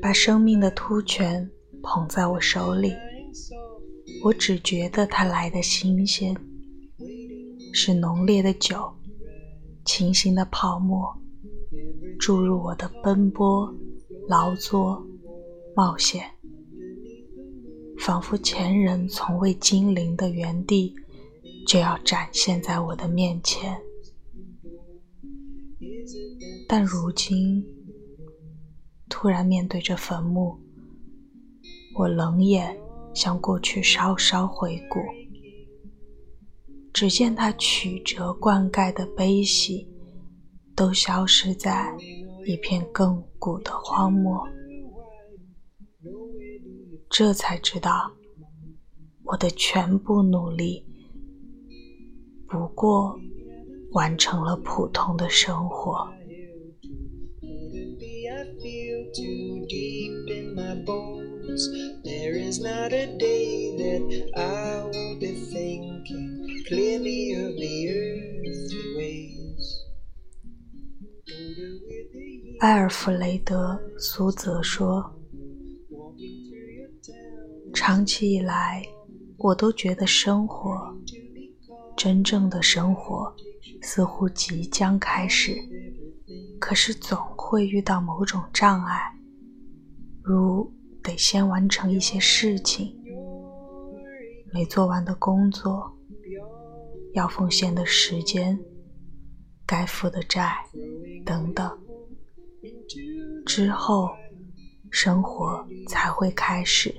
[0.00, 1.50] 把生命的突泉
[1.82, 2.92] 捧在我手里，
[4.24, 6.36] 我只觉得它来的新鲜，
[7.72, 8.92] 是浓烈的酒，
[9.84, 11.16] 清新的泡沫，
[12.18, 13.74] 注入我的奔波、
[14.28, 15.06] 劳作、
[15.74, 16.24] 冒险，
[17.98, 20.94] 仿佛前人从未经临的原地，
[21.66, 23.80] 就要展现在我的面前。
[26.68, 27.64] 但如今，
[29.18, 30.60] 突然面对着坟墓，
[31.94, 32.78] 我冷眼
[33.14, 35.00] 向过去稍稍回顾，
[36.92, 39.88] 只见他曲折灌溉的悲喜，
[40.74, 41.96] 都消失在
[42.44, 44.46] 一片亘古的荒漠。
[47.08, 48.12] 这才知道，
[49.24, 50.84] 我的全部努力，
[52.46, 53.18] 不过
[53.92, 56.06] 完成了普通的生活。
[59.16, 61.68] Too deep in my bones.
[62.04, 68.82] There is not a day that i will be thinking clearly of the earth the
[68.98, 69.66] waves
[72.60, 75.14] 爱尔弗雷德苏泽说
[77.72, 78.84] 长期以来
[79.38, 80.94] 我都觉得生活
[81.96, 83.34] 真正的生活
[83.82, 85.56] 似乎即将开始
[86.58, 89.14] 可是总会遇到某种障碍，
[90.20, 90.68] 如
[91.00, 93.00] 得先完成一些事情，
[94.52, 95.96] 没做完的工作，
[97.14, 98.58] 要奉献的时间，
[99.64, 100.56] 该负的债，
[101.24, 101.78] 等等。
[103.46, 104.10] 之后，
[104.90, 106.92] 生活才会开始。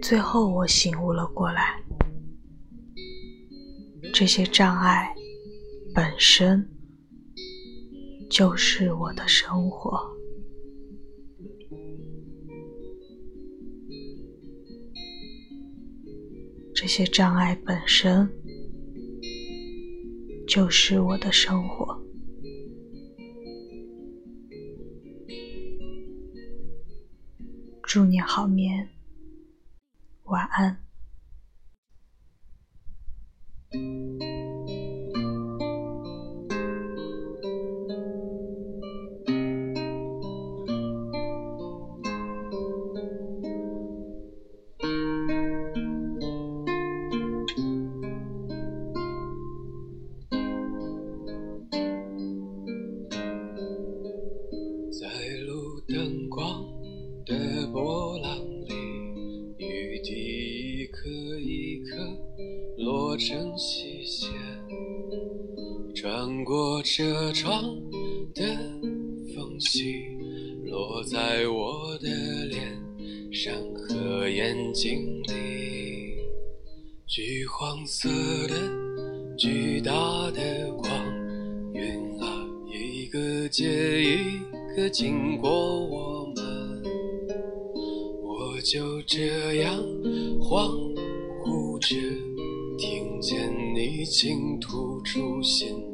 [0.00, 1.82] 最后，我醒悟了过来，
[4.14, 5.12] 这些障碍。”
[5.94, 6.68] 本身
[8.30, 9.98] 就是我的生活，
[16.74, 18.30] 这些障碍本身
[20.46, 21.98] 就是我的生活。
[27.82, 28.90] 祝你好眠，
[30.24, 30.84] 晚安。
[67.40, 67.62] 窗
[68.34, 68.42] 的
[69.32, 70.02] 缝隙，
[70.64, 72.08] 落在我的
[72.46, 72.76] 脸
[73.32, 76.16] 上和眼睛里。
[77.06, 78.08] 橘黄色
[78.48, 78.56] 的
[79.36, 79.92] 巨大
[80.32, 80.90] 的光，
[81.74, 84.40] 云啊，一个接一
[84.76, 85.48] 个经过
[85.86, 86.82] 我们，
[88.20, 89.78] 我就这样
[90.40, 90.76] 恍
[91.44, 91.94] 惚着，
[92.76, 95.87] 听见你倾吐出心。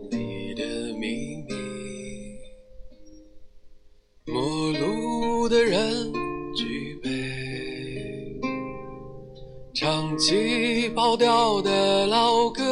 [10.16, 12.62] 起跑调的老歌，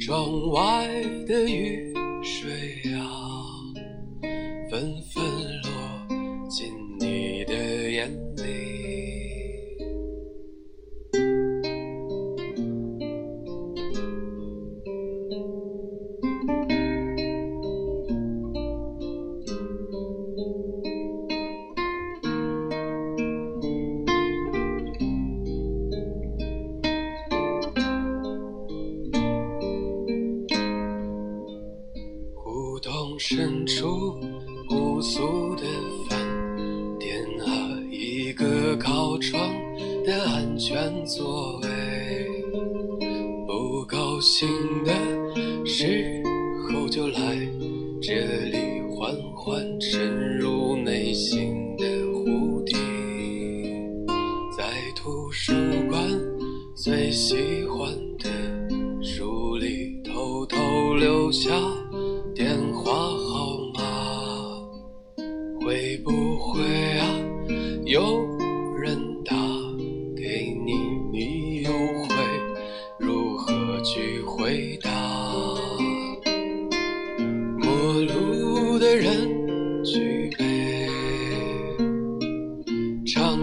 [0.00, 0.88] 窗外
[1.26, 2.87] 的雨水
[33.30, 34.18] 深处
[34.70, 35.62] 朴素的
[36.08, 36.18] 饭
[36.98, 39.38] 店啊，一个靠窗
[40.02, 41.68] 的安全座位。
[43.46, 44.48] 不高兴
[44.82, 44.94] 的
[45.66, 46.22] 时
[46.72, 47.20] 候就来
[48.00, 48.14] 这
[48.46, 51.84] 里，缓缓沉入内心的
[52.14, 52.76] 湖底。
[54.56, 54.64] 在
[54.96, 55.52] 图书
[55.90, 56.02] 馆
[56.74, 58.30] 最喜欢的
[59.02, 60.56] 书里，偷偷
[60.94, 61.50] 留下。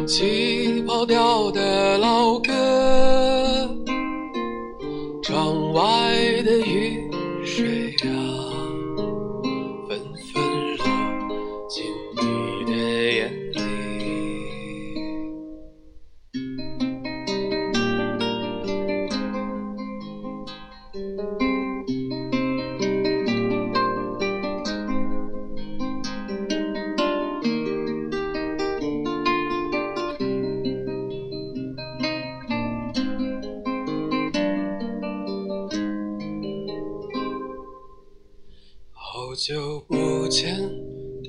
[0.06, 1.95] 气泡掉的
[39.48, 40.60] 久不见，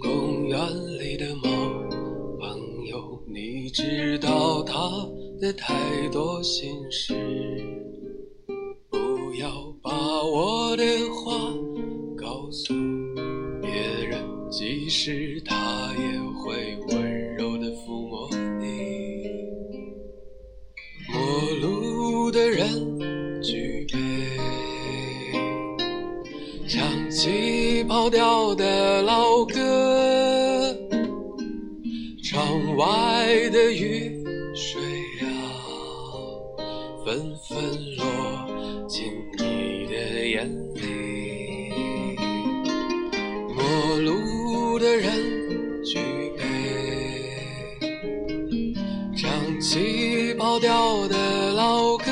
[0.01, 0.59] 公园
[0.99, 1.51] 里的猫
[2.41, 4.73] 朋友，你知道他
[5.39, 7.13] 的太多心事。
[8.89, 9.93] 不要把
[10.23, 11.53] 我的话
[12.17, 12.73] 告诉
[13.61, 13.71] 别
[14.09, 17.36] 人，即使他也会温
[27.27, 30.73] 起跑调的老歌，
[32.23, 32.87] 窗外
[33.51, 34.25] 的雨
[34.55, 34.81] 水
[35.23, 35.27] 啊，
[37.05, 37.19] 纷
[37.49, 37.59] 纷
[37.97, 38.07] 落
[38.87, 42.15] 进你的眼里。
[43.57, 45.11] 陌路的人
[45.83, 45.99] 举
[46.39, 46.45] 杯，
[49.17, 52.05] 唱起跑调的老歌。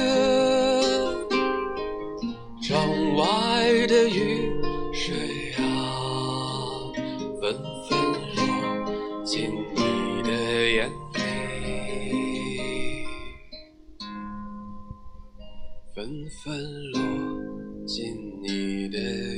[2.60, 4.50] 窗外的雨
[4.94, 5.12] 水
[5.58, 5.60] 啊，
[7.40, 7.52] 纷
[7.88, 7.98] 纷
[8.36, 8.38] 落
[9.24, 10.30] 进你的
[10.70, 11.18] 眼里，
[15.92, 16.08] 纷
[16.44, 16.44] 纷
[16.92, 16.96] 落
[17.84, 18.04] 进
[18.40, 19.33] 你的。